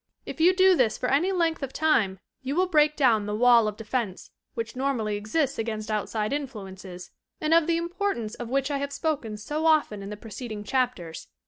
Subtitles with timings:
[0.25, 3.67] If you do this for any length of time you will break down the "wall
[3.67, 8.49] of defence" which normally exista against outside influences, and of the importance AUTOMATIC WRITING 143
[8.49, 11.27] of which I have spoken so often in the preceding chapters.